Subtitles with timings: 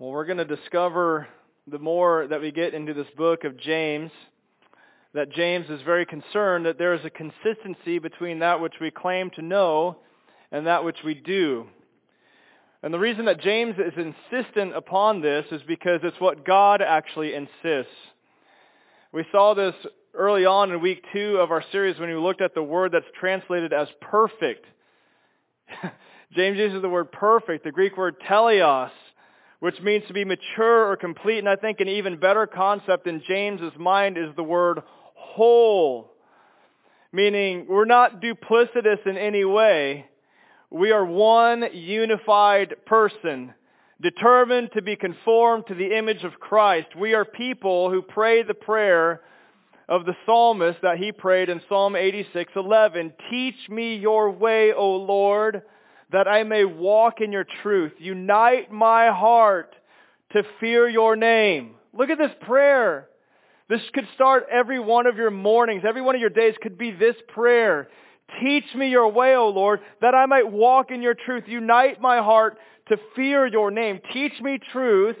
[0.00, 1.28] Well, we're going to discover
[1.66, 4.10] the more that we get into this book of James
[5.12, 9.28] that James is very concerned that there is a consistency between that which we claim
[9.32, 9.98] to know
[10.50, 11.66] and that which we do.
[12.82, 17.34] And the reason that James is insistent upon this is because it's what God actually
[17.34, 17.92] insists.
[19.12, 19.74] We saw this
[20.14, 23.04] early on in week two of our series when we looked at the word that's
[23.20, 24.64] translated as perfect.
[26.32, 28.88] James uses the word perfect, the Greek word teleos,
[29.60, 31.38] which means to be mature or complete.
[31.38, 34.80] And I think an even better concept in James's mind is the word
[35.14, 36.10] whole,
[37.12, 40.06] meaning we're not duplicitous in any way.
[40.70, 43.54] We are one unified person,
[44.00, 46.96] determined to be conformed to the image of Christ.
[46.96, 49.20] We are people who pray the prayer
[49.88, 55.62] of the psalmist that he prayed in Psalm 86:11, "Teach me your way, O Lord,
[56.12, 57.92] that I may walk in your truth.
[57.98, 59.74] Unite my heart
[60.30, 63.08] to fear your name." Look at this prayer.
[63.68, 65.84] This could start every one of your mornings.
[65.84, 67.88] Every one of your days could be this prayer.
[68.40, 71.44] Teach me your way, O Lord, that I might walk in your truth.
[71.46, 74.00] Unite my heart to fear your name.
[74.12, 75.16] Teach me truth,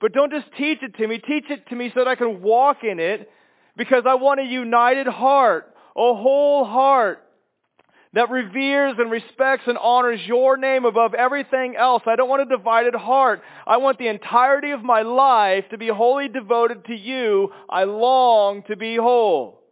[0.00, 1.18] but don't just teach it to me.
[1.18, 3.30] Teach it to me so that I can walk in it
[3.76, 7.27] because I want a united heart, a whole heart
[8.14, 12.02] that reveres and respects and honors your name above everything else.
[12.06, 13.42] I don't want a divided heart.
[13.66, 17.52] I want the entirety of my life to be wholly devoted to you.
[17.68, 19.62] I long to be whole.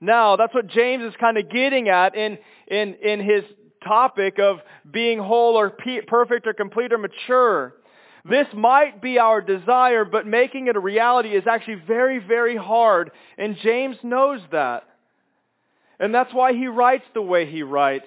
[0.00, 3.44] Now, that's what James is kind of getting at in, in, in his
[3.84, 4.58] topic of
[4.90, 5.70] being whole or
[6.06, 7.74] perfect or complete or mature.
[8.28, 13.12] This might be our desire, but making it a reality is actually very, very hard,
[13.38, 14.82] and James knows that.
[15.98, 18.06] And that's why he writes the way he writes.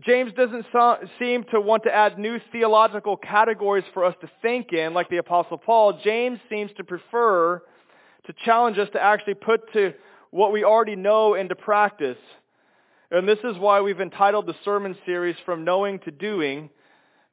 [0.00, 4.72] James doesn't so, seem to want to add new theological categories for us to think
[4.72, 6.00] in like the Apostle Paul.
[6.02, 7.62] James seems to prefer
[8.26, 9.94] to challenge us to actually put to
[10.30, 12.18] what we already know into practice.
[13.10, 16.70] And this is why we've entitled the sermon series From Knowing to Doing,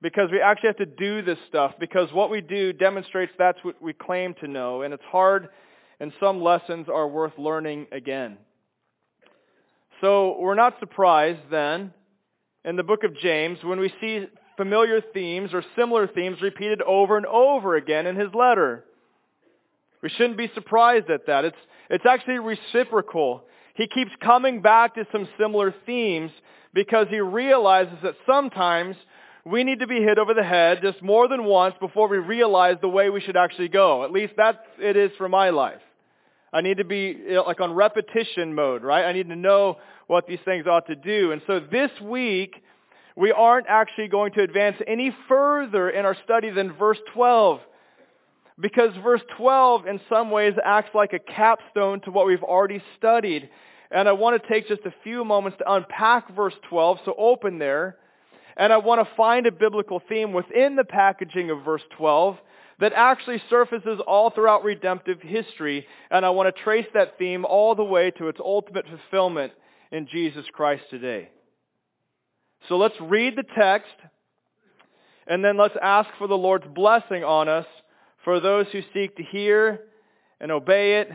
[0.02, 3.82] because we actually have to do this stuff, because what we do demonstrates that's what
[3.82, 5.50] we claim to know, and it's hard,
[6.00, 8.38] and some lessons are worth learning again.
[10.02, 11.94] So we're not surprised then
[12.66, 14.26] in the book of James when we see
[14.58, 18.84] familiar themes or similar themes repeated over and over again in his letter.
[20.02, 21.46] We shouldn't be surprised at that.
[21.46, 21.58] It's,
[21.90, 23.44] it's actually reciprocal.
[23.76, 26.32] He keeps coming back to some similar themes
[26.74, 28.96] because he realizes that sometimes
[29.46, 32.78] we need to be hit over the head just more than once before we realize
[32.82, 34.04] the way we should actually go.
[34.04, 35.82] At least that it is for my life.
[36.54, 39.06] I need to be like on repetition mode, right?
[39.06, 41.32] I need to know what these things ought to do.
[41.32, 42.62] And so this week,
[43.16, 47.60] we aren't actually going to advance any further in our study than verse 12
[48.60, 53.50] because verse 12 in some ways acts like a capstone to what we've already studied.
[53.90, 57.60] And I want to take just a few moments to unpack verse 12, so open
[57.60, 57.98] there.
[58.56, 62.38] And I want to find a biblical theme within the packaging of verse 12
[62.82, 65.86] that actually surfaces all throughout redemptive history.
[66.10, 69.54] And I want to trace that theme all the way to its ultimate fulfillment
[69.92, 71.30] in Jesus Christ today.
[72.68, 73.94] So let's read the text,
[75.28, 77.66] and then let's ask for the Lord's blessing on us
[78.24, 79.82] for those who seek to hear
[80.40, 81.10] and obey it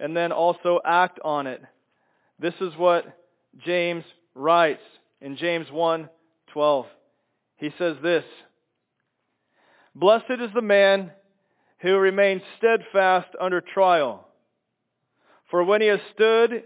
[0.00, 1.62] and then also act on it.
[2.38, 3.04] This is what
[3.64, 4.04] James
[4.34, 4.82] writes
[5.20, 6.86] in James 1:12.
[7.56, 8.24] He says this,
[9.98, 11.10] Blessed is the man
[11.80, 14.28] who remains steadfast under trial.
[15.50, 16.62] For when he has stood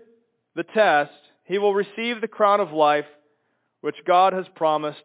[0.54, 1.12] the test,
[1.44, 3.06] he will receive the crown of life
[3.80, 5.04] which God has promised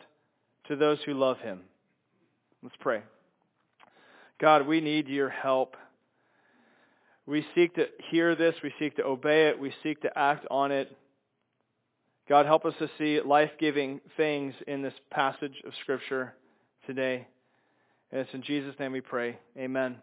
[0.67, 1.61] to those who love him.
[2.61, 3.01] Let's pray.
[4.41, 5.77] God, we need your help.
[7.25, 8.55] We seek to hear this.
[8.61, 9.57] We seek to obey it.
[9.57, 10.93] We seek to act on it.
[12.27, 16.33] God, help us to see life-giving things in this passage of Scripture
[16.85, 17.25] today.
[18.11, 19.37] And it's in Jesus' name we pray.
[19.57, 19.97] Amen.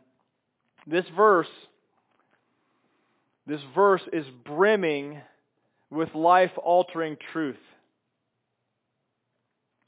[0.86, 1.48] This verse,
[3.46, 5.20] this verse is brimming
[5.90, 7.56] with life-altering truth.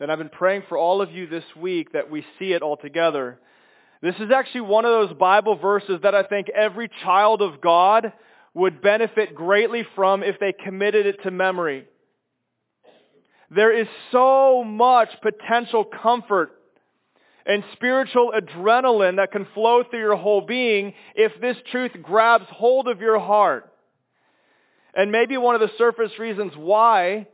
[0.01, 2.77] And I've been praying for all of you this week that we see it all
[2.77, 3.39] together.
[4.03, 8.13] This is actually one of those Bible verses that I think every child of God
[8.55, 11.87] would benefit greatly from if they committed it to memory.
[13.51, 16.53] There is so much potential comfort
[17.46, 22.88] and spiritual adrenaline that can flow through your whole being if this truth grabs hold
[22.88, 23.72] of your heart.
[24.94, 27.28] And maybe one of the surface reasons why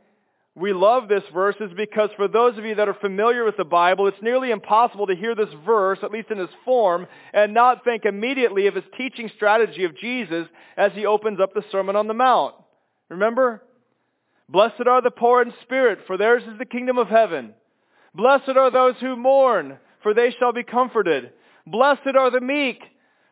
[0.55, 3.65] we love this verse is because for those of you that are familiar with the
[3.65, 7.83] Bible, it's nearly impossible to hear this verse, at least in its form, and not
[7.83, 12.07] think immediately of his teaching strategy of Jesus as he opens up the Sermon on
[12.07, 12.53] the Mount.
[13.09, 13.63] Remember?
[14.47, 17.55] Blessed are the poor in spirit, for theirs is the kingdom of heaven.
[18.13, 21.31] Blessed are those who mourn, for they shall be comforted.
[21.65, 22.81] Blessed are the meek,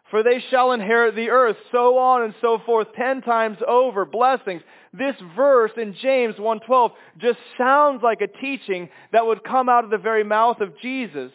[0.09, 1.57] for they shall inherit the earth.
[1.71, 4.62] So on and so forth, ten times over, blessings.
[4.94, 9.89] This verse in James 1.12 just sounds like a teaching that would come out of
[9.89, 11.31] the very mouth of Jesus.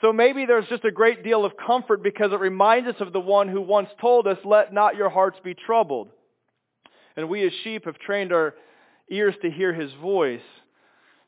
[0.00, 3.20] So maybe there's just a great deal of comfort because it reminds us of the
[3.20, 6.08] one who once told us, let not your hearts be troubled.
[7.16, 8.54] And we as sheep have trained our
[9.10, 10.40] ears to hear his voice.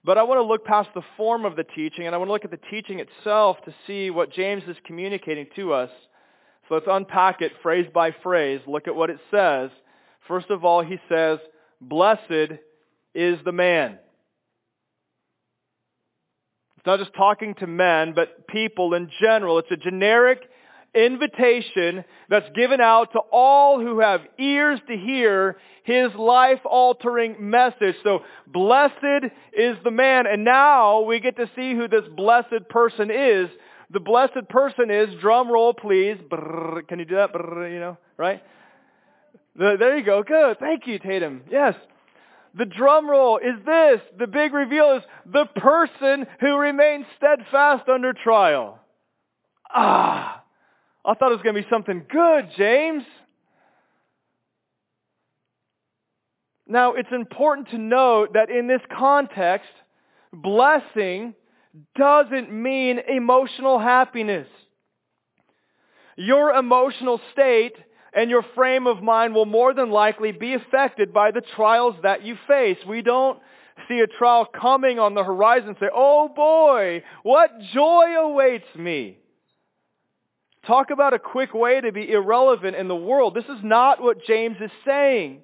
[0.05, 2.33] But I want to look past the form of the teaching and I want to
[2.33, 5.91] look at the teaching itself to see what James is communicating to us.
[6.69, 8.61] So let's unpack it phrase by phrase.
[8.67, 9.71] Look at what it says.
[10.27, 11.39] First of all, he says,
[11.81, 12.53] blessed
[13.15, 13.99] is the man.
[16.77, 19.61] It's not just talking to men, but people in general.
[19.61, 20.41] It's a generic
[20.95, 27.97] invitation that's given out to all who have ears to hear his life-altering message.
[28.03, 30.27] So blessed is the man.
[30.27, 33.49] And now we get to see who this blessed person is.
[33.91, 37.33] The blessed person is, drum roll please, brrr, can you do that?
[37.33, 38.43] Brrr, you know, right?
[39.57, 40.23] The, there you go.
[40.23, 40.59] Good.
[40.59, 41.43] Thank you, Tatum.
[41.51, 41.75] Yes.
[42.55, 44.01] The drum roll is this.
[44.19, 48.79] The big reveal is the person who remains steadfast under trial.
[49.75, 50.42] Ah,
[51.05, 53.03] I thought it was going to be something good, James.
[56.67, 59.69] Now, it's important to note that in this context,
[60.33, 61.35] blessing
[61.97, 64.47] doesn't mean emotional happiness.
[66.17, 67.75] Your emotional state
[68.15, 72.25] and your frame of mind will more than likely be affected by the trials that
[72.25, 72.79] you face.
[72.87, 73.41] We don't
[73.89, 79.19] see a trial coming on the horizon and say, oh boy, what joy awaits me.
[80.67, 83.35] Talk about a quick way to be irrelevant in the world.
[83.35, 85.43] This is not what James is saying.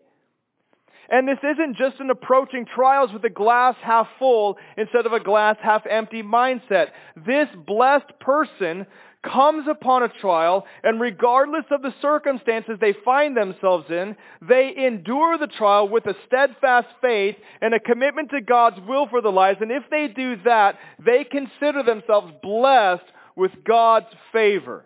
[1.10, 5.20] And this isn't just an approaching trials with a glass half full instead of a
[5.20, 6.88] glass half empty mindset.
[7.26, 8.86] This blessed person
[9.24, 14.16] comes upon a trial, and regardless of the circumstances they find themselves in,
[14.46, 19.20] they endure the trial with a steadfast faith and a commitment to God's will for
[19.20, 19.58] their lives.
[19.60, 24.84] And if they do that, they consider themselves blessed with God's favor.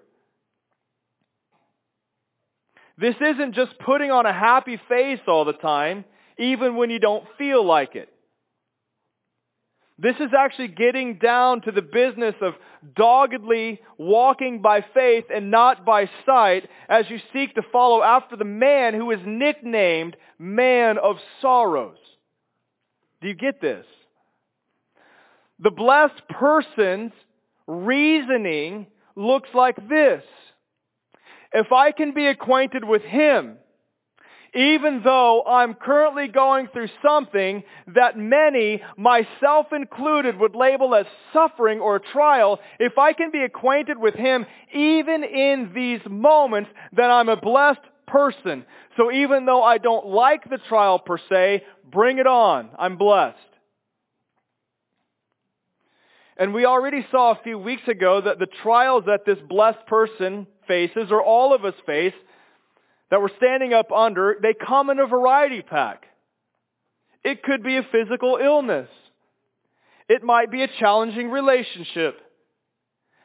[2.99, 6.05] This isn't just putting on a happy face all the time,
[6.39, 8.09] even when you don't feel like it.
[9.99, 12.55] This is actually getting down to the business of
[12.97, 18.45] doggedly walking by faith and not by sight as you seek to follow after the
[18.45, 21.99] man who is nicknamed man of sorrows.
[23.21, 23.87] Do you get this?
[25.61, 27.13] The blessed person's
[27.69, 30.25] reasoning looks like this.
[31.55, 33.59] If I can be acquainted with him,
[34.55, 37.63] even though I'm currently going through something
[37.95, 43.99] that many, myself included, would label as suffering or trial, if I can be acquainted
[43.99, 44.45] with Him
[44.75, 48.67] even in these moments, then I'm a blessed person.
[48.99, 52.71] So even though I don't like the trial per se, bring it on.
[52.79, 53.39] I'm blessed.
[56.37, 60.47] And we already saw a few weeks ago that the trials that this blessed person
[60.67, 62.15] faces, or all of us face,
[63.11, 66.05] that we're standing up under, they come in a variety pack.
[67.25, 68.89] It could be a physical illness.
[70.09, 72.21] It might be a challenging relationship.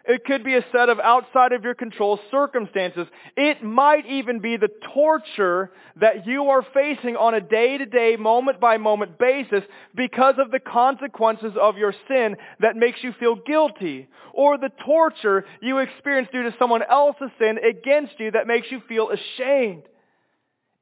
[0.08, 3.08] It could be a set of outside of your control circumstances.
[3.36, 9.64] It might even be the torture that you are facing on a day-to-day, moment-by-moment basis
[9.94, 14.08] because of the consequences of your sin that makes you feel guilty.
[14.34, 18.82] Or the torture you experience due to someone else's sin against you that makes you
[18.88, 19.84] feel ashamed.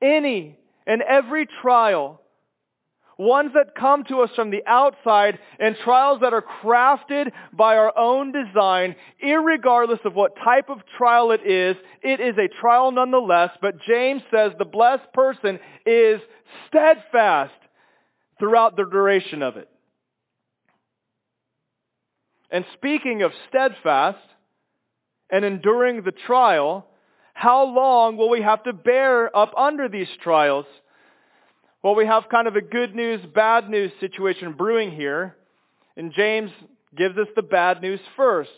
[0.03, 2.21] Any and every trial
[3.17, 7.97] ones that come to us from the outside, and trials that are crafted by our
[7.97, 13.51] own design, irregardless of what type of trial it is, it is a trial nonetheless,
[13.61, 16.19] but James says the blessed person is
[16.67, 17.53] steadfast
[18.39, 19.69] throughout the duration of it.
[22.51, 24.19] And speaking of steadfast
[25.29, 26.85] and enduring the trial,
[27.33, 30.65] how long will we have to bear up under these trials?
[31.85, 35.35] Well, we have kind of a good news, bad news situation brewing here.
[35.95, 36.49] And James
[36.97, 38.49] gives us the bad news first.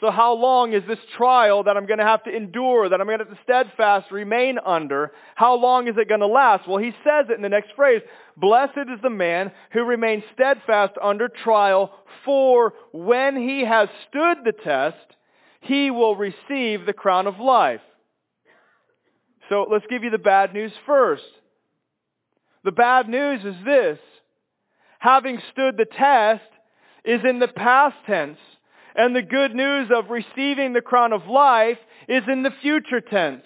[0.00, 3.08] So how long is this trial that I'm going to have to endure, that I'm
[3.08, 5.12] going to have to steadfast remain under?
[5.34, 6.66] How long is it going to last?
[6.66, 8.00] Well, he says it in the next phrase.
[8.38, 11.92] Blessed is the man who remains steadfast under trial,
[12.24, 14.96] for when he has stood the test,
[15.60, 17.82] he will receive the crown of life.
[19.50, 21.22] So let's give you the bad news first.
[22.66, 23.98] The bad news is this.
[24.98, 26.42] Having stood the test
[27.04, 28.38] is in the past tense.
[28.96, 33.44] And the good news of receiving the crown of life is in the future tense.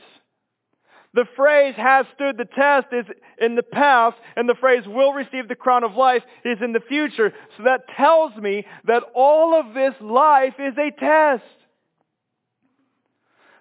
[1.12, 3.04] The phrase has stood the test is
[3.38, 6.80] in the past, and the phrase will receive the crown of life is in the
[6.80, 7.34] future.
[7.58, 11.42] So that tells me that all of this life is a test.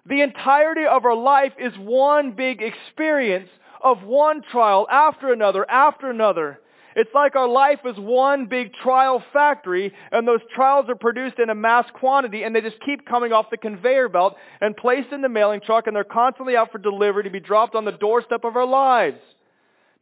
[0.06, 3.50] The entirety of our life is one big experience
[3.82, 6.60] of one trial after another after another.
[6.96, 11.48] It's like our life is one big trial factory, and those trials are produced in
[11.48, 15.22] a mass quantity, and they just keep coming off the conveyor belt and placed in
[15.22, 18.44] the mailing truck, and they're constantly out for delivery to be dropped on the doorstep
[18.44, 19.20] of our lives.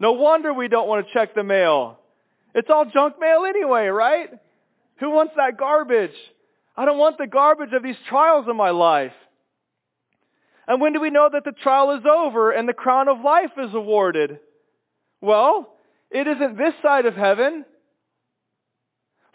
[0.00, 1.98] No wonder we don't want to check the mail.
[2.54, 4.30] It's all junk mail anyway, right?
[5.00, 6.14] Who wants that garbage?
[6.76, 9.12] I don't want the garbage of these trials in my life.
[10.68, 13.52] And when do we know that the trial is over and the crown of life
[13.56, 14.38] is awarded?
[15.22, 15.74] Well,
[16.10, 17.64] it isn't this side of heaven.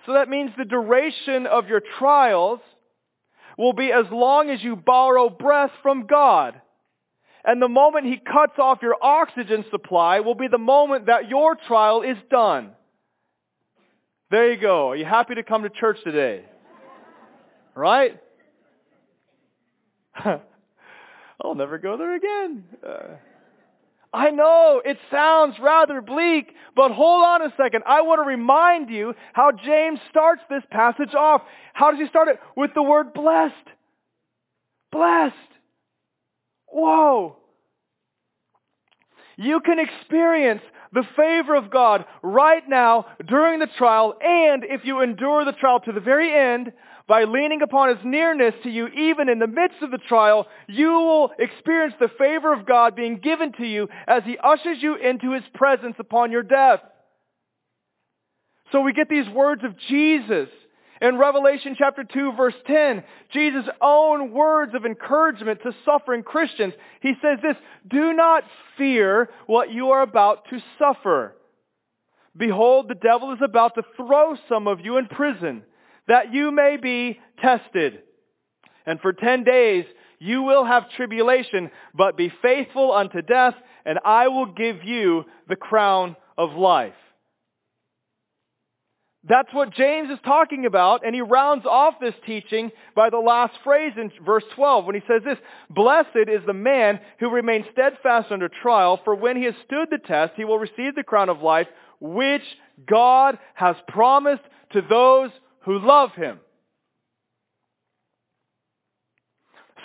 [0.05, 2.59] So that means the duration of your trials
[3.57, 6.61] will be as long as you borrow breath from God.
[7.43, 11.55] And the moment He cuts off your oxygen supply will be the moment that your
[11.55, 12.71] trial is done.
[14.29, 14.89] There you go.
[14.89, 16.45] Are you happy to come to church today?
[17.75, 18.19] Right?
[21.43, 22.63] I'll never go there again.
[22.85, 23.15] Uh,
[24.13, 27.83] I know it sounds rather bleak, but hold on a second.
[27.87, 31.41] I want to remind you how James starts this passage off.
[31.73, 32.39] How does he start it?
[32.55, 33.55] With the word blessed.
[34.91, 35.35] Blessed.
[36.67, 37.37] Whoa.
[39.35, 40.61] You can experience
[40.93, 45.79] the favor of God right now during the trial, and if you endure the trial
[45.81, 46.71] to the very end,
[47.07, 50.89] by leaning upon his nearness to you even in the midst of the trial, you
[50.89, 55.33] will experience the favor of God being given to you as he ushers you into
[55.33, 56.79] his presence upon your death.
[58.71, 60.49] So we get these words of Jesus
[61.03, 66.73] in Revelation chapter 2 verse 10, Jesus' own words of encouragement to suffering Christians.
[67.01, 67.57] He says this,
[67.87, 68.45] do not
[68.77, 71.35] fear what you are about to suffer.
[72.35, 75.63] Behold, the devil is about to throw some of you in prison
[76.07, 77.99] that you may be tested.
[78.85, 79.83] And for ten days
[80.19, 83.55] you will have tribulation, but be faithful unto death,
[83.85, 86.93] and I will give you the crown of life.
[89.25, 93.53] That's what James is talking about, and he rounds off this teaching by the last
[93.63, 95.37] phrase in verse 12 when he says this,
[95.69, 99.97] Blessed is the man who remains steadfast under trial, for when he has stood the
[99.97, 101.67] test, he will receive the crown of life,
[102.01, 102.43] which
[102.85, 105.29] God has promised to those
[105.61, 106.39] who love him.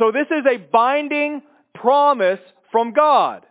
[0.00, 1.42] So this is a binding
[1.74, 2.40] promise
[2.72, 3.44] from God.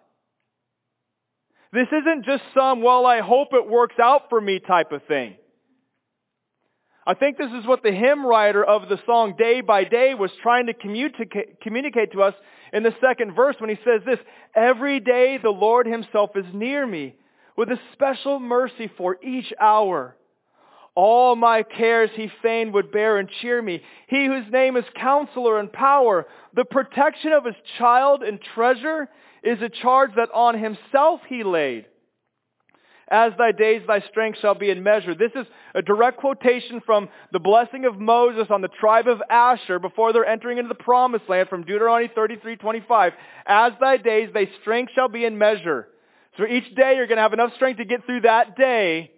[1.72, 5.36] This isn't just some, well, I hope it works out for me type of thing.
[7.08, 10.30] I think this is what the hymn writer of the song Day by Day was
[10.44, 12.34] trying to communicate, to us
[12.74, 14.20] in the second verse when he says this,
[14.54, 17.16] Every day the Lord himself is near me
[17.56, 20.18] with a special mercy for each hour.
[20.96, 23.82] All my cares he fain would bear and cheer me.
[24.08, 29.08] He whose name is counselor and power, the protection of his child and treasure
[29.44, 31.86] is a charge that on himself he laid.
[33.10, 35.16] As thy days, thy strength shall be in measure.
[35.16, 39.80] This is a direct quotation from the blessing of Moses on the tribe of Asher
[39.80, 43.14] before they're entering into the promised land from Deuteronomy 33:25.
[43.46, 45.88] As thy days, thy strength shall be in measure.
[46.38, 49.12] So each day you're going to have enough strength to get through that day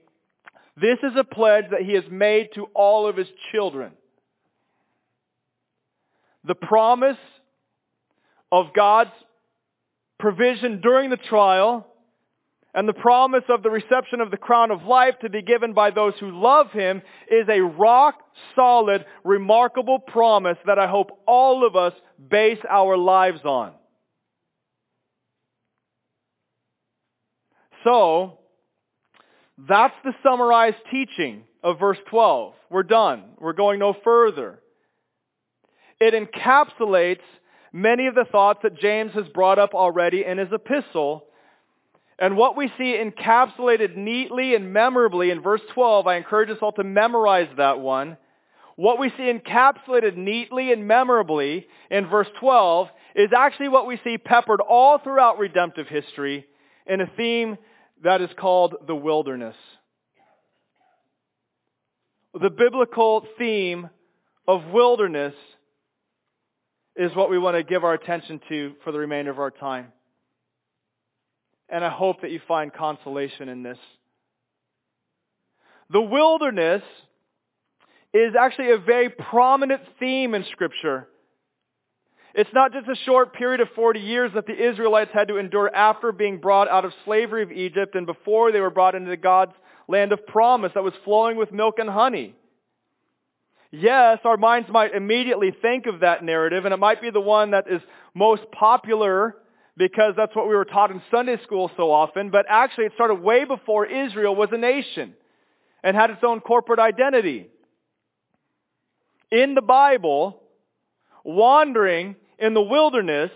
[0.79, 3.91] this is a pledge that he has made to all of his children.
[6.45, 7.17] The promise
[8.51, 9.11] of God's
[10.19, 11.85] provision during the trial
[12.73, 15.89] and the promise of the reception of the crown of life to be given by
[15.89, 18.21] those who love him is a rock
[18.55, 21.93] solid, remarkable promise that I hope all of us
[22.29, 23.73] base our lives on.
[27.83, 28.39] So,
[29.67, 32.53] that's the summarized teaching of verse 12.
[32.69, 33.23] We're done.
[33.39, 34.59] We're going no further.
[35.99, 37.21] It encapsulates
[37.73, 41.25] many of the thoughts that James has brought up already in his epistle.
[42.19, 46.73] And what we see encapsulated neatly and memorably in verse 12, I encourage us all
[46.73, 48.17] to memorize that one.
[48.75, 54.17] what we see encapsulated neatly and memorably in verse 12 is actually what we see
[54.17, 56.45] peppered all throughout redemptive history
[56.85, 57.57] in a theme
[58.03, 59.55] that is called the wilderness.
[62.33, 63.89] The biblical theme
[64.47, 65.35] of wilderness
[66.95, 69.91] is what we want to give our attention to for the remainder of our time.
[71.71, 73.77] And I hope that you find consolation in this.
[75.91, 76.83] The wilderness
[78.13, 81.07] is actually a very prominent theme in Scripture.
[82.33, 85.73] It's not just a short period of 40 years that the Israelites had to endure
[85.73, 89.53] after being brought out of slavery of Egypt and before they were brought into God's
[89.87, 92.35] land of promise that was flowing with milk and honey.
[93.71, 97.51] Yes, our minds might immediately think of that narrative, and it might be the one
[97.51, 97.81] that is
[98.15, 99.35] most popular
[99.79, 103.15] because that's what we were taught in Sunday school so often, but actually it started
[103.15, 105.13] way before Israel was a nation
[105.81, 107.47] and had its own corporate identity.
[109.31, 110.41] In the Bible,
[111.23, 113.31] wandering in the wilderness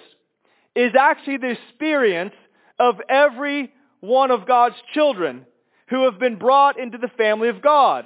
[0.75, 2.33] is actually the experience
[2.77, 3.71] of every
[4.01, 5.45] one of God's children
[5.87, 8.05] who have been brought into the family of God.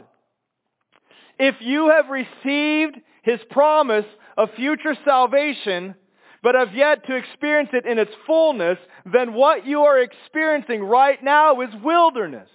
[1.39, 4.05] If you have received his promise
[4.37, 5.95] of future salvation,
[6.43, 8.77] but have yet to experience it in its fullness,
[9.11, 12.49] then what you are experiencing right now is wilderness.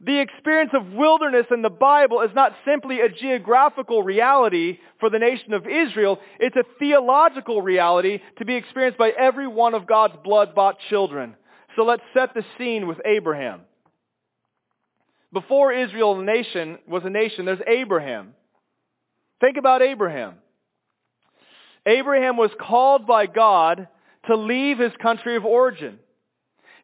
[0.00, 5.18] The experience of wilderness in the Bible is not simply a geographical reality for the
[5.18, 6.18] nation of Israel.
[6.38, 11.34] It's a theological reality to be experienced by every one of God's blood-bought children.
[11.76, 13.62] So let's set the scene with Abraham.
[15.32, 18.34] Before Israel the nation was a nation, there's Abraham.
[19.40, 20.34] Think about Abraham.
[21.86, 23.88] Abraham was called by God
[24.26, 25.98] to leave his country of origin.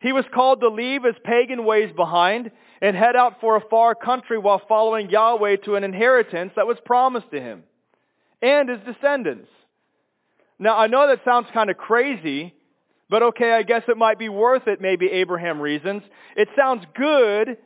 [0.00, 3.94] He was called to leave his pagan ways behind and head out for a far
[3.94, 7.62] country while following Yahweh to an inheritance that was promised to him
[8.40, 9.48] and his descendants.
[10.58, 12.54] Now, I know that sounds kind of crazy,
[13.08, 16.02] but okay, I guess it might be worth it, maybe Abraham reasons.
[16.36, 17.56] It sounds good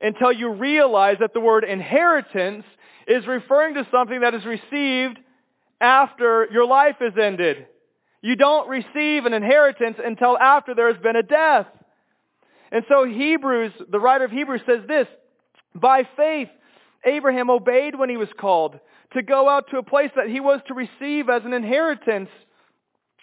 [0.00, 2.64] until you realize that the word inheritance
[3.06, 5.18] is referring to something that is received
[5.80, 7.66] after your life is ended.
[8.22, 11.66] You don't receive an inheritance until after there has been a death.
[12.72, 15.06] And so Hebrews, the writer of Hebrews says this,
[15.74, 16.48] by faith,
[17.04, 18.78] Abraham obeyed when he was called
[19.12, 22.30] to go out to a place that he was to receive as an inheritance.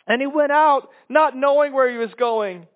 [0.07, 2.67] And he went out not knowing where he was going.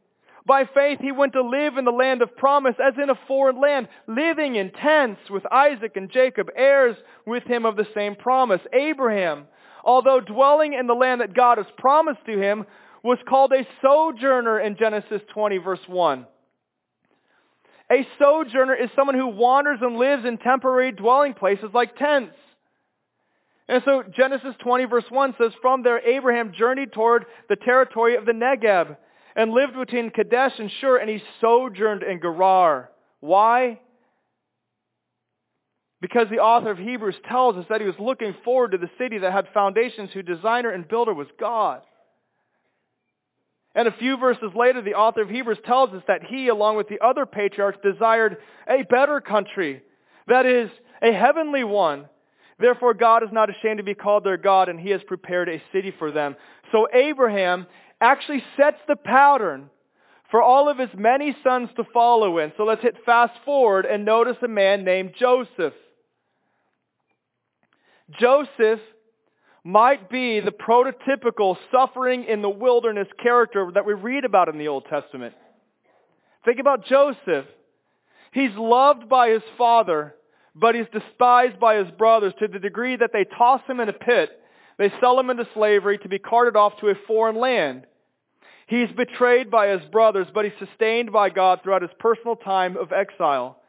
[0.46, 3.60] By faith, he went to live in the land of promise as in a foreign
[3.60, 8.62] land, living in tents with Isaac and Jacob, heirs with him of the same promise.
[8.72, 9.46] Abraham,
[9.88, 12.66] although dwelling in the land that God has promised to him,
[13.04, 16.28] was called a sojourner in Genesis 20 verse 1.
[17.90, 22.36] A sojourner is someone who wanders and lives in temporary dwelling places like tents.
[23.70, 28.26] And so Genesis 20 verse 1 says, From there Abraham journeyed toward the territory of
[28.26, 28.98] the Negeb
[29.38, 32.90] and lived between Kadesh and Shur, and he sojourned in Gerar.
[33.22, 33.80] Why?
[36.08, 39.18] Because the author of Hebrews tells us that he was looking forward to the city
[39.18, 41.82] that had foundations, whose designer and builder was God.
[43.76, 46.88] And a few verses later, the author of Hebrews tells us that he, along with
[46.88, 48.38] the other patriarchs, desired
[48.70, 49.82] a better country,
[50.30, 50.70] that is,
[51.02, 52.06] a heavenly one.
[52.58, 55.62] Therefore, God is not ashamed to be called their God, and he has prepared a
[55.74, 56.38] city for them.
[56.72, 57.68] So Abraham
[58.00, 59.70] actually sets the pattern
[60.32, 62.54] for all of his many sons to follow in.
[62.56, 65.74] So let's hit fast forward and notice a man named Joseph.
[68.20, 68.80] Joseph
[69.64, 74.70] might be the prototypical suffering in the wilderness character that we read about in the
[74.70, 75.36] Old Testament.
[76.46, 77.46] Think about Joseph.
[78.32, 80.16] He's loved by his father,
[80.56, 83.94] but he's despised by his brothers to the degree that they toss him in a
[83.94, 84.30] pit.
[84.78, 87.86] They sell him into slavery to be carted off to a foreign land.
[88.68, 92.94] He's betrayed by his brothers, but he's sustained by God throughout his personal time of
[92.94, 93.60] exile.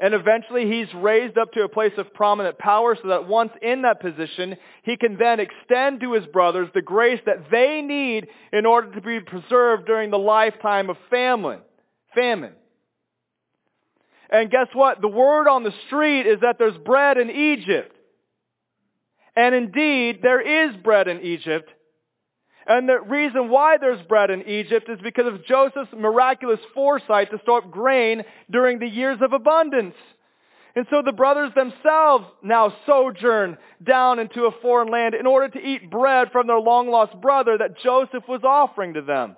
[0.00, 3.82] And eventually he's raised up to a place of prominent power so that once in
[3.82, 8.66] that position, he can then extend to his brothers the grace that they need in
[8.66, 11.60] order to be preserved during the lifetime of famine.
[12.14, 12.54] Famine.
[14.30, 15.00] And guess what?
[15.00, 17.96] The word on the street is that there's bread in Egypt.
[19.36, 21.70] And indeed, there is bread in Egypt.
[22.66, 27.38] And the reason why there's bread in Egypt is because of Joseph's miraculous foresight to
[27.42, 29.94] store up grain during the years of abundance.
[30.76, 35.64] And so the brothers themselves now sojourn down into a foreign land in order to
[35.64, 39.36] eat bread from their long lost brother that Joseph was offering to them.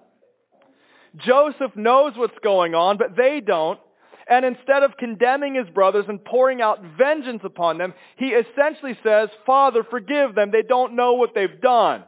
[1.17, 3.81] Joseph knows what's going on, but they don't.
[4.29, 9.29] And instead of condemning his brothers and pouring out vengeance upon them, he essentially says,
[9.45, 10.51] Father, forgive them.
[10.51, 12.05] They don't know what they've done.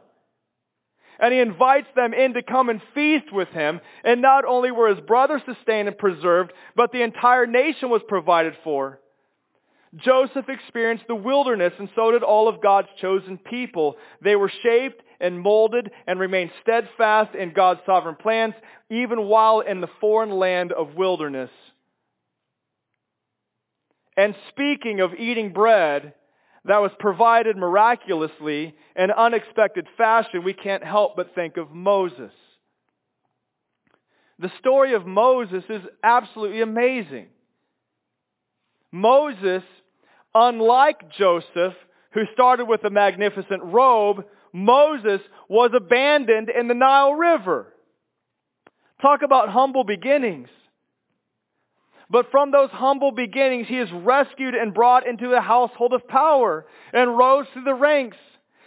[1.19, 3.81] And he invites them in to come and feast with him.
[4.03, 8.53] And not only were his brothers sustained and preserved, but the entire nation was provided
[8.63, 8.99] for.
[9.95, 13.97] Joseph experienced the wilderness, and so did all of God's chosen people.
[14.21, 18.53] They were shaped and molded and remained steadfast in God's sovereign plans,
[18.89, 21.49] even while in the foreign land of wilderness.
[24.15, 26.13] And speaking of eating bread
[26.69, 32.31] that was provided miraculously in unexpected fashion, we can't help but think of Moses.
[34.37, 37.25] The story of Moses is absolutely amazing.
[38.91, 39.63] Moses,
[40.35, 41.73] unlike Joseph,
[42.11, 47.73] who started with a magnificent robe, Moses was abandoned in the Nile River.
[49.01, 50.49] Talk about humble beginnings.
[52.09, 56.65] But from those humble beginnings, he is rescued and brought into the household of power
[56.91, 58.17] and rose through the ranks.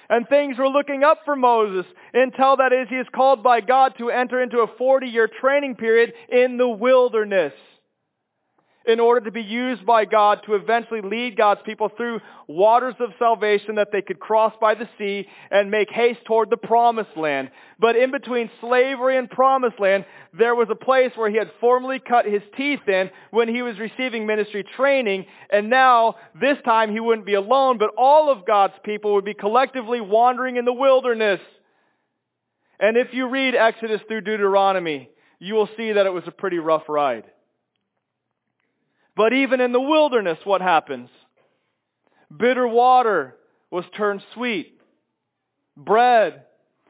[0.08, 3.94] And things were looking up for Moses until that is he is called by God
[3.98, 7.54] to enter into a 40 year training period in the wilderness
[8.86, 13.10] in order to be used by God to eventually lead God's people through waters of
[13.18, 17.50] salvation that they could cross by the sea and make haste toward the promised land.
[17.78, 20.04] But in between slavery and promised land,
[20.36, 23.78] there was a place where he had formerly cut his teeth in when he was
[23.78, 28.74] receiving ministry training, and now, this time, he wouldn't be alone, but all of God's
[28.84, 31.40] people would be collectively wandering in the wilderness.
[32.80, 36.58] And if you read Exodus through Deuteronomy, you will see that it was a pretty
[36.58, 37.24] rough ride.
[39.16, 41.10] But even in the wilderness, what happens?
[42.34, 43.36] Bitter water
[43.70, 44.78] was turned sweet.
[45.76, 46.44] Bread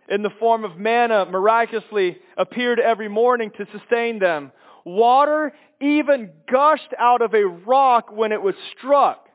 [0.08, 4.52] in the form of manna miraculously appeared every morning to sustain them.
[4.84, 9.28] Water even gushed out of a rock when it was struck.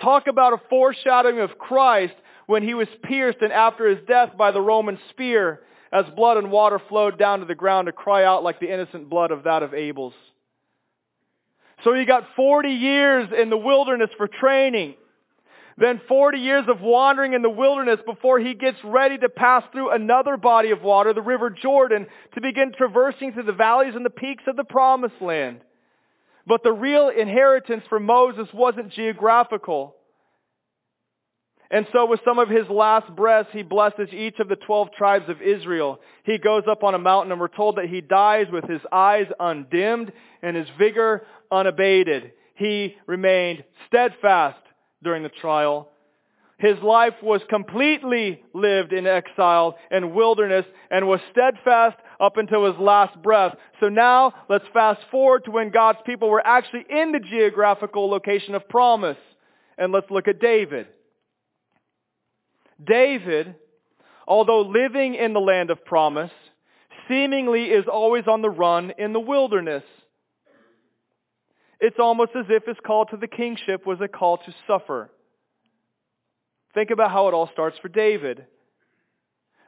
[0.00, 2.14] Talk about a foreshadowing of Christ
[2.46, 5.60] when he was pierced and after his death by the Roman spear
[5.92, 9.08] as blood and water flowed down to the ground to cry out like the innocent
[9.08, 10.14] blood of that of Abel's.
[11.82, 14.94] So he got 40 years in the wilderness for training.
[15.76, 19.90] Then 40 years of wandering in the wilderness before he gets ready to pass through
[19.90, 24.10] another body of water, the River Jordan, to begin traversing through the valleys and the
[24.10, 25.60] peaks of the promised land.
[26.46, 29.96] But the real inheritance for Moses wasn't geographical.
[31.70, 35.28] And so with some of his last breaths, he blesses each of the 12 tribes
[35.28, 35.98] of Israel.
[36.24, 39.26] He goes up on a mountain and we're told that he dies with his eyes
[39.40, 42.32] undimmed and his vigor unabated.
[42.54, 44.60] He remained steadfast
[45.02, 45.88] during the trial.
[46.58, 52.78] His life was completely lived in exile and wilderness and was steadfast up until his
[52.78, 53.56] last breath.
[53.80, 58.54] So now let's fast forward to when God's people were actually in the geographical location
[58.54, 59.18] of promise.
[59.76, 60.86] And let's look at David.
[62.84, 63.54] David,
[64.26, 66.30] although living in the land of promise,
[67.08, 69.84] seemingly is always on the run in the wilderness.
[71.80, 75.10] It's almost as if his call to the kingship was a call to suffer.
[76.72, 78.46] Think about how it all starts for David.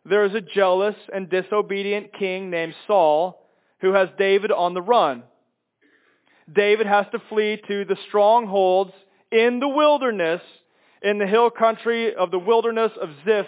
[0.04, 3.46] There is a jealous and disobedient king named Saul
[3.80, 5.24] who has David on the run.
[6.52, 8.92] David has to flee to the strongholds
[9.30, 10.40] in the wilderness
[11.06, 13.46] in the hill country of the wilderness of Ziph,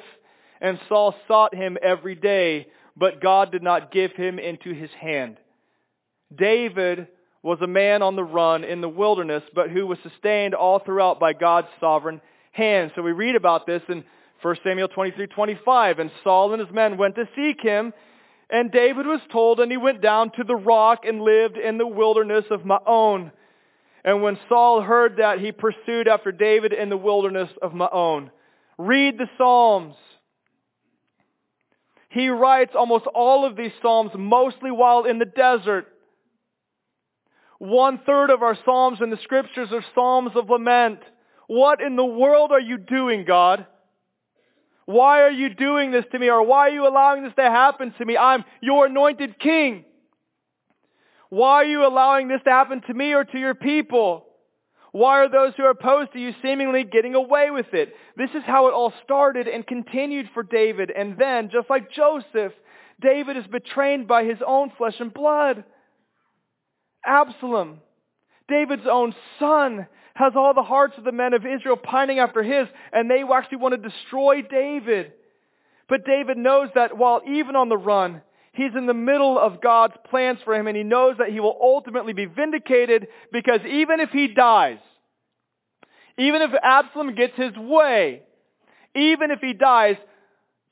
[0.60, 5.38] and Saul sought him every day, but God did not give him into his hand.
[6.32, 7.08] David
[7.42, 11.18] was a man on the run in the wilderness, but who was sustained all throughout
[11.18, 12.20] by God's sovereign
[12.52, 12.92] hand.
[12.94, 14.04] So we read about this in
[14.40, 15.98] 1 Samuel 23, 25.
[15.98, 17.92] And Saul and his men went to seek him,
[18.50, 21.88] and David was told, and he went down to the rock and lived in the
[21.88, 23.32] wilderness of Maon.
[24.08, 28.30] And when Saul heard that, he pursued after David in the wilderness of Maon.
[28.78, 29.96] Read the Psalms.
[32.08, 35.88] He writes almost all of these Psalms mostly while in the desert.
[37.58, 41.00] One third of our Psalms in the scriptures are Psalms of lament.
[41.46, 43.66] What in the world are you doing, God?
[44.86, 46.30] Why are you doing this to me?
[46.30, 48.16] Or why are you allowing this to happen to me?
[48.16, 49.84] I'm your anointed king.
[51.30, 54.24] Why are you allowing this to happen to me or to your people?
[54.92, 57.94] Why are those who are opposed to you seemingly getting away with it?
[58.16, 60.90] This is how it all started and continued for David.
[60.90, 62.52] And then, just like Joseph,
[63.00, 65.64] David is betrayed by his own flesh and blood.
[67.04, 67.80] Absalom,
[68.48, 72.66] David's own son, has all the hearts of the men of Israel pining after his,
[72.92, 75.12] and they actually want to destroy David.
[75.88, 79.94] But David knows that while even on the run, He's in the middle of God's
[80.10, 84.10] plans for him and he knows that he will ultimately be vindicated because even if
[84.10, 84.78] he dies,
[86.16, 88.22] even if Absalom gets his way,
[88.94, 89.96] even if he dies,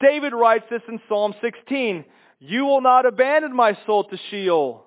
[0.01, 2.05] David writes this in Psalm 16,
[2.41, 4.85] You will not abandon my soul to Sheol,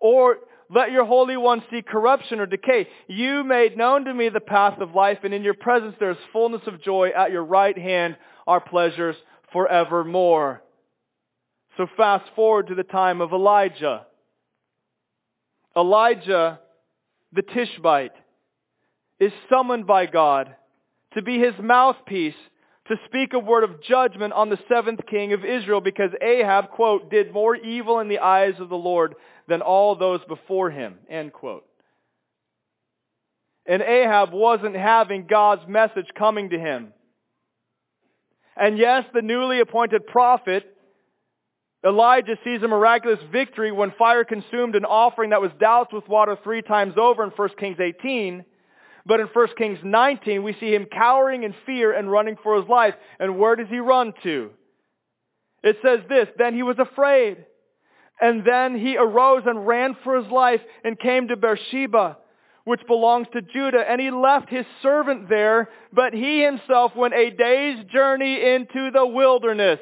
[0.00, 0.38] or
[0.70, 2.88] let your Holy One see corruption or decay.
[3.08, 6.16] You made known to me the path of life, and in your presence there is
[6.32, 7.10] fullness of joy.
[7.10, 9.16] At your right hand are pleasures
[9.52, 10.62] forevermore.
[11.76, 14.06] So fast forward to the time of Elijah.
[15.76, 16.60] Elijah,
[17.32, 18.12] the Tishbite,
[19.18, 20.54] is summoned by God
[21.14, 22.34] to be his mouthpiece
[22.88, 27.10] to speak a word of judgment on the seventh king of Israel because Ahab, quote,
[27.10, 29.14] did more evil in the eyes of the Lord
[29.48, 31.64] than all those before him, end quote.
[33.64, 36.92] And Ahab wasn't having God's message coming to him.
[38.56, 40.71] And yes, the newly appointed prophet
[41.84, 46.38] Elijah sees a miraculous victory when fire consumed an offering that was doused with water
[46.44, 48.44] three times over in 1 Kings 18.
[49.04, 52.68] But in 1 Kings 19, we see him cowering in fear and running for his
[52.68, 52.94] life.
[53.18, 54.50] And where does he run to?
[55.64, 57.44] It says this, then he was afraid.
[58.20, 62.18] And then he arose and ran for his life and came to Beersheba,
[62.64, 63.82] which belongs to Judah.
[63.88, 69.04] And he left his servant there, but he himself went a day's journey into the
[69.04, 69.80] wilderness.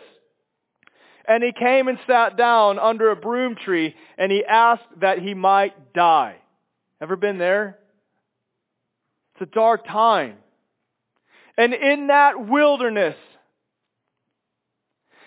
[1.26, 5.34] And he came and sat down under a broom tree, and he asked that he
[5.34, 6.36] might die.
[7.00, 7.78] Ever been there?
[9.34, 10.36] It's a dark time.
[11.56, 13.16] And in that wilderness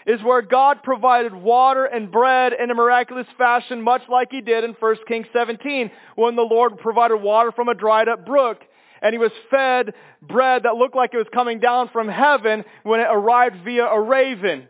[0.05, 4.63] is where God provided water and bread in a miraculous fashion, much like he did
[4.63, 8.61] in 1 Kings 17, when the Lord provided water from a dried up brook.
[9.01, 12.99] And he was fed bread that looked like it was coming down from heaven when
[12.99, 14.67] it arrived via a raven.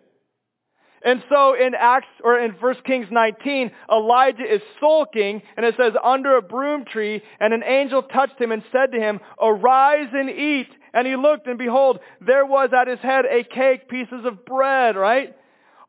[1.05, 5.93] And so in Acts, or in 1 Kings 19, Elijah is sulking, and it says,
[6.01, 10.29] under a broom tree, and an angel touched him and said to him, arise and
[10.29, 10.69] eat.
[10.93, 14.95] And he looked, and behold, there was at his head a cake, pieces of bread,
[14.95, 15.35] right?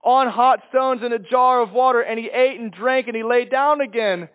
[0.03, 3.23] On hot stones and a jar of water, and he ate and drank, and he
[3.23, 4.29] lay down again.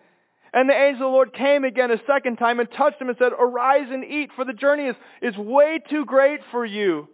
[0.53, 3.17] And the angel of the Lord came again a second time and touched him and
[3.19, 7.09] said, arise and eat, for the journey is, is way too great for you.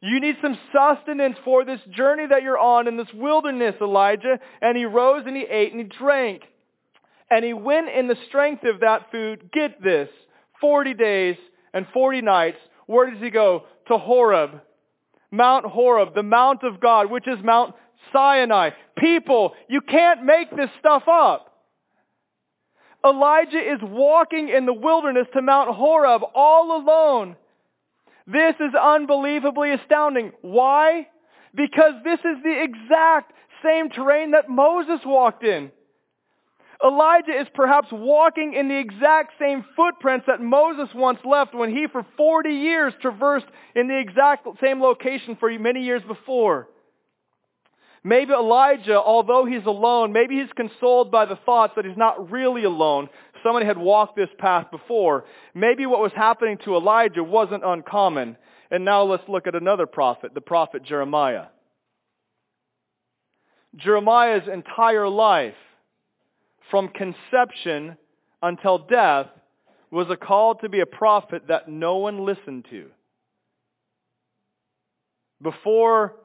[0.00, 4.38] You need some sustenance for this journey that you're on in this wilderness, Elijah.
[4.62, 6.42] And he rose and he ate and he drank.
[7.30, 10.08] And he went in the strength of that food, get this,
[10.60, 11.36] 40 days
[11.74, 12.58] and 40 nights.
[12.86, 13.64] Where does he go?
[13.88, 14.60] To Horeb.
[15.30, 17.74] Mount Horeb, the Mount of God, which is Mount
[18.12, 18.70] Sinai.
[18.96, 21.52] People, you can't make this stuff up.
[23.04, 27.36] Elijah is walking in the wilderness to Mount Horeb all alone.
[28.30, 30.32] This is unbelievably astounding.
[30.42, 31.08] Why?
[31.54, 33.32] Because this is the exact
[33.64, 35.72] same terrain that Moses walked in.
[36.84, 41.86] Elijah is perhaps walking in the exact same footprints that Moses once left when he
[41.90, 46.68] for 40 years traversed in the exact same location for many years before.
[48.04, 52.64] Maybe Elijah, although he's alone, maybe he's consoled by the thoughts that he's not really
[52.64, 53.08] alone.
[53.42, 55.24] Somebody had walked this path before.
[55.54, 58.36] Maybe what was happening to Elijah wasn't uncommon.
[58.70, 61.46] And now let's look at another prophet, the prophet Jeremiah.
[63.76, 65.54] Jeremiah's entire life,
[66.70, 67.96] from conception
[68.42, 69.26] until death,
[69.90, 72.86] was a call to be a prophet that no one listened to.
[75.40, 76.16] Before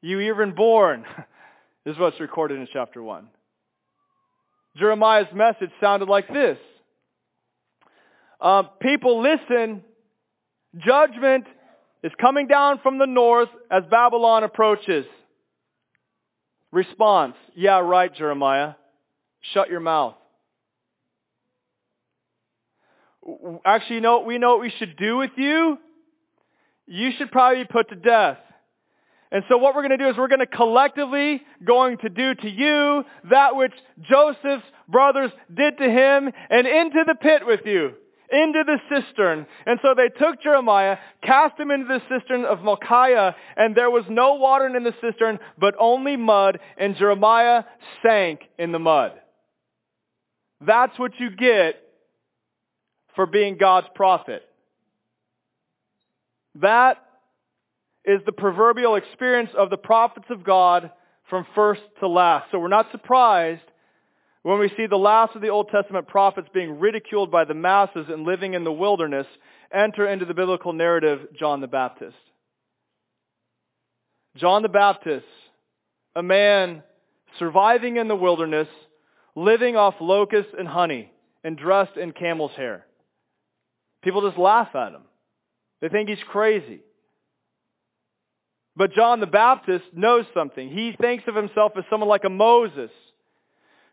[0.00, 1.04] you even born,
[1.86, 3.26] is what's recorded in chapter 1.
[4.78, 6.58] Jeremiah's message sounded like this.
[8.40, 9.82] Uh, people listen.
[10.76, 11.44] Judgment
[12.04, 15.06] is coming down from the north as Babylon approaches.
[16.70, 17.34] Response.
[17.54, 18.74] Yeah, right, Jeremiah.
[19.52, 20.14] Shut your mouth.
[23.64, 25.78] Actually, you know, we know what we should do with you.
[26.86, 28.38] You should probably be put to death.
[29.30, 32.34] And so what we're going to do is we're going to collectively going to do
[32.34, 37.92] to you that which Joseph's brothers did to him and into the pit with you,
[38.32, 39.46] into the cistern.
[39.66, 44.04] And so they took Jeremiah, cast him into the cistern of Malchiah, and there was
[44.08, 47.64] no water in the cistern, but only mud, and Jeremiah
[48.02, 49.12] sank in the mud.
[50.60, 51.82] That's what you get
[53.14, 54.42] for being God's prophet.
[56.56, 56.96] That
[58.08, 60.90] is the proverbial experience of the prophets of God
[61.28, 62.50] from first to last.
[62.50, 63.60] So we're not surprised
[64.42, 68.06] when we see the last of the Old Testament prophets being ridiculed by the masses
[68.08, 69.26] and living in the wilderness
[69.70, 72.16] enter into the biblical narrative John the Baptist.
[74.36, 75.26] John the Baptist,
[76.16, 76.82] a man
[77.38, 78.68] surviving in the wilderness,
[79.36, 81.12] living off locusts and honey,
[81.44, 82.86] and dressed in camel's hair.
[84.02, 85.02] People just laugh at him.
[85.82, 86.80] They think he's crazy.
[88.78, 90.70] But John the Baptist knows something.
[90.70, 92.90] He thinks of himself as someone like a Moses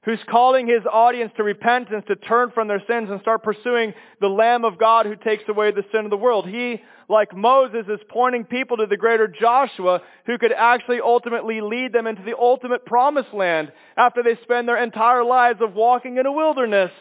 [0.03, 4.27] who's calling his audience to repentance, to turn from their sins and start pursuing the
[4.27, 6.47] Lamb of God who takes away the sin of the world.
[6.47, 11.91] He, like Moses, is pointing people to the greater Joshua who could actually ultimately lead
[11.91, 16.27] them into the ultimate promised land after they spend their entire lives of walking in
[16.27, 16.91] a wilderness.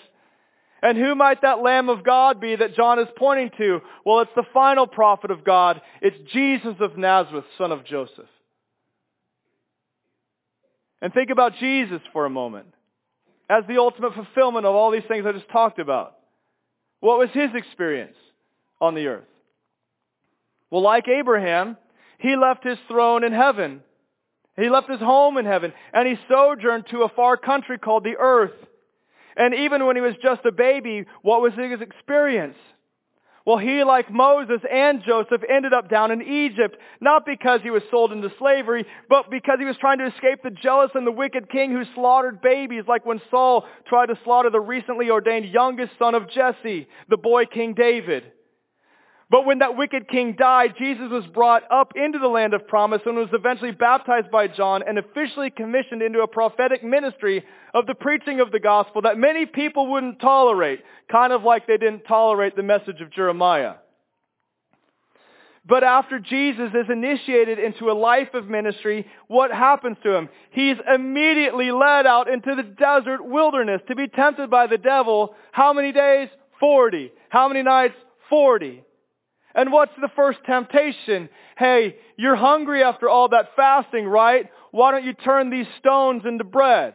[0.85, 3.81] And who might that Lamb of God be that John is pointing to?
[4.05, 5.81] Well, it's the final prophet of God.
[6.03, 8.29] It's Jesus of Nazareth, son of Joseph.
[11.01, 12.67] And think about Jesus for a moment
[13.49, 16.17] as the ultimate fulfillment of all these things I just talked about.
[17.01, 18.17] What was his experience
[18.79, 19.25] on the earth?
[20.71, 21.79] Well, like Abraham,
[22.19, 23.81] he left his throne in heaven.
[24.59, 28.19] He left his home in heaven, and he sojourned to a far country called the
[28.19, 28.53] earth.
[29.37, 32.57] And even when he was just a baby, what was his experience?
[33.47, 37.83] Well, he, like Moses and Joseph, ended up down in Egypt, not because he was
[37.91, 41.51] sold into slavery, but because he was trying to escape the jealous and the wicked
[41.51, 46.15] king who slaughtered babies, like when Saul tried to slaughter the recently ordained youngest son
[46.15, 48.25] of Jesse, the boy King David.
[49.31, 53.01] But when that wicked king died, Jesus was brought up into the land of promise
[53.07, 57.95] and was eventually baptized by John and officially commissioned into a prophetic ministry of the
[57.95, 62.55] preaching of the gospel that many people wouldn't tolerate, kind of like they didn't tolerate
[62.55, 63.75] the message of Jeremiah.
[65.67, 70.29] But after Jesus is initiated into a life of ministry, what happens to him?
[70.51, 75.35] He's immediately led out into the desert wilderness to be tempted by the devil.
[75.53, 76.29] How many days?
[76.61, 77.11] Forty.
[77.31, 77.95] How many nights?
[78.29, 78.85] Forty.
[79.55, 81.29] And what's the first temptation?
[81.57, 84.51] Hey, you're hungry after all that fasting, right?
[84.73, 86.95] Why don't you turn these stones into bread?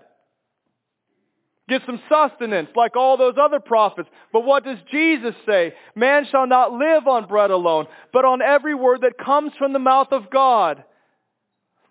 [1.69, 4.09] Get some sustenance like all those other prophets.
[4.33, 5.73] But what does Jesus say?
[5.95, 9.79] Man shall not live on bread alone, but on every word that comes from the
[9.79, 10.83] mouth of God.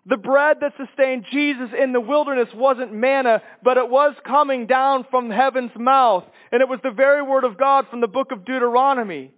[0.05, 5.05] The bread that sustained Jesus in the wilderness wasn't manna, but it was coming down
[5.09, 6.25] from heaven's mouth.
[6.51, 9.31] And it was the very word of God from the book of Deuteronomy.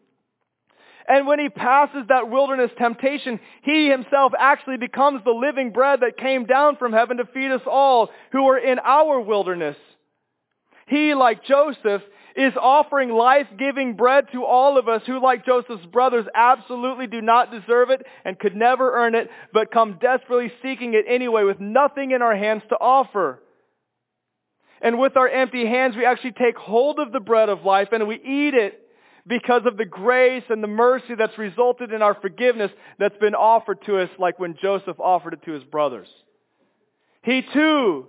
[1.08, 6.18] And when he passes that wilderness temptation, he himself actually becomes the living bread that
[6.18, 9.78] came down from heaven to feed us all who are in our wilderness.
[10.88, 12.02] He, like Joseph,
[12.36, 17.52] is offering life-giving bread to all of us who, like Joseph's brothers, absolutely do not
[17.52, 22.12] deserve it and could never earn it, but come desperately seeking it anyway with nothing
[22.12, 23.42] in our hands to offer.
[24.82, 28.08] And with our empty hands, we actually take hold of the bread of life and
[28.08, 28.81] we eat it
[29.28, 33.84] because of the grace and the mercy that's resulted in our forgiveness that's been offered
[33.86, 36.08] to us like when Joseph offered it to his brothers.
[37.22, 38.08] He too,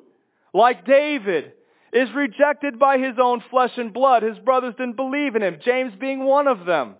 [0.55, 1.53] like David,
[1.92, 4.22] is rejected by his own flesh and blood.
[4.22, 6.94] His brothers didn't believe in him, James being one of them.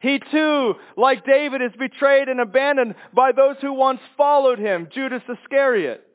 [0.00, 5.22] He too, like David, is betrayed and abandoned by those who once followed him, Judas
[5.28, 6.05] Iscariot.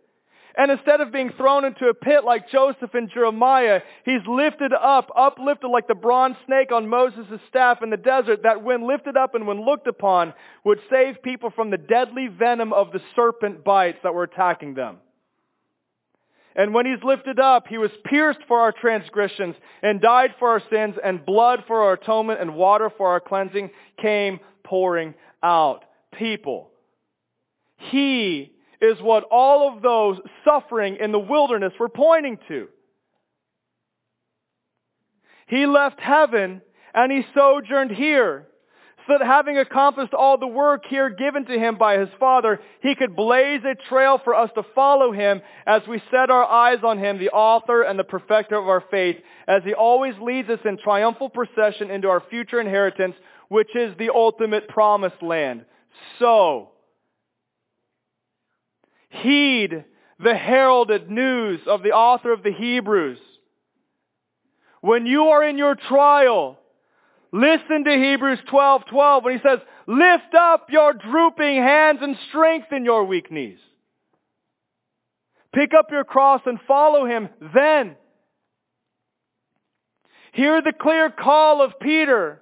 [0.57, 5.09] And instead of being thrown into a pit like Joseph and Jeremiah, he's lifted up,
[5.15, 9.33] uplifted like the bronze snake on Moses' staff in the desert that when lifted up
[9.33, 10.33] and when looked upon
[10.65, 14.97] would save people from the deadly venom of the serpent bites that were attacking them.
[16.53, 20.61] And when he's lifted up, he was pierced for our transgressions and died for our
[20.69, 23.69] sins and blood for our atonement and water for our cleansing
[24.01, 25.85] came pouring out.
[26.17, 26.71] People.
[27.89, 28.50] He
[28.81, 32.67] is what all of those suffering in the wilderness were pointing to.
[35.47, 36.61] He left heaven
[36.93, 38.47] and he sojourned here
[39.07, 42.95] so that having accomplished all the work here given to him by his Father, he
[42.95, 46.99] could blaze a trail for us to follow him as we set our eyes on
[46.99, 49.17] him, the author and the perfecter of our faith,
[49.47, 53.15] as he always leads us in triumphal procession into our future inheritance,
[53.49, 55.65] which is the ultimate promised land.
[56.19, 56.70] So,
[59.11, 59.85] Heed
[60.19, 63.19] the heralded news of the author of the Hebrews.
[64.81, 66.57] When you are in your trial,
[67.31, 72.85] listen to Hebrews 12, 12 when he says, lift up your drooping hands and strengthen
[72.85, 73.59] your weak knees.
[75.53, 77.97] Pick up your cross and follow him then.
[80.31, 82.41] Hear the clear call of Peter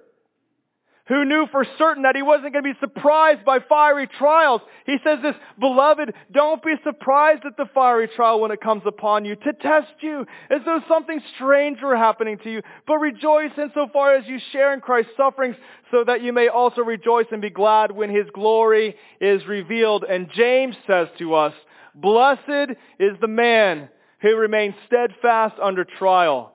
[1.10, 4.60] who knew for certain that he wasn't going to be surprised by fiery trials.
[4.86, 9.24] He says this, Beloved, don't be surprised at the fiery trial when it comes upon
[9.24, 12.62] you to test you as though something strange were happening to you.
[12.86, 15.56] But rejoice insofar as you share in Christ's sufferings
[15.90, 20.04] so that you may also rejoice and be glad when his glory is revealed.
[20.08, 21.54] And James says to us,
[21.92, 23.88] Blessed is the man
[24.22, 26.52] who remains steadfast under trial.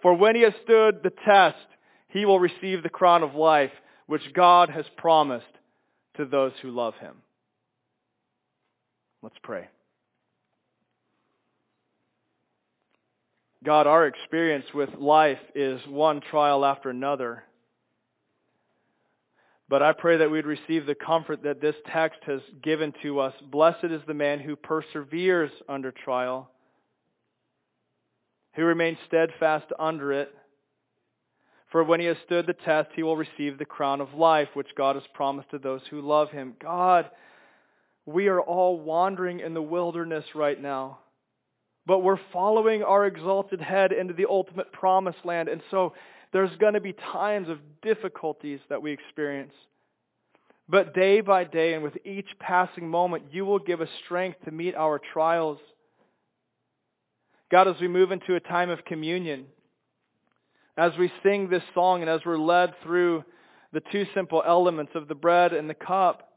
[0.00, 1.56] For when he has stood the test,
[2.10, 3.72] he will receive the crown of life,
[4.06, 5.46] which God has promised
[6.16, 7.16] to those who love him.
[9.22, 9.68] Let's pray.
[13.62, 17.44] God, our experience with life is one trial after another.
[19.68, 23.34] But I pray that we'd receive the comfort that this text has given to us.
[23.52, 26.50] Blessed is the man who perseveres under trial,
[28.54, 30.34] who remains steadfast under it.
[31.70, 34.74] For when he has stood the test, he will receive the crown of life, which
[34.76, 36.54] God has promised to those who love him.
[36.60, 37.10] God,
[38.06, 40.98] we are all wandering in the wilderness right now
[41.90, 45.48] but we're following our exalted head into the ultimate promised land.
[45.48, 45.94] And so
[46.32, 49.54] there's going to be times of difficulties that we experience.
[50.68, 54.52] But day by day and with each passing moment, you will give us strength to
[54.52, 55.58] meet our trials.
[57.50, 59.46] God, as we move into a time of communion,
[60.76, 63.24] as we sing this song and as we're led through
[63.72, 66.28] the two simple elements of the bread and the cup,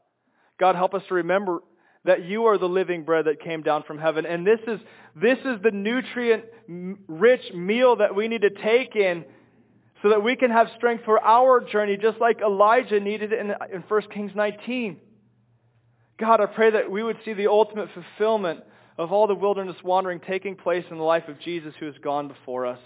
[0.58, 1.60] God, help us to remember
[2.04, 4.26] that you are the living bread that came down from heaven.
[4.26, 4.78] And this is,
[5.16, 6.44] this is the nutrient
[7.08, 9.24] rich meal that we need to take in
[10.02, 13.82] so that we can have strength for our journey, just like Elijah needed in, in
[13.88, 14.98] 1 Kings 19.
[16.18, 18.60] God, I pray that we would see the ultimate fulfillment
[18.98, 22.28] of all the wilderness wandering taking place in the life of Jesus who has gone
[22.28, 22.78] before us.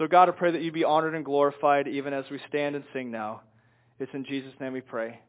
[0.00, 2.82] So God, I pray that you be honored and glorified even as we stand and
[2.90, 3.42] sing now.
[3.98, 5.20] It's in Jesus' name we pray.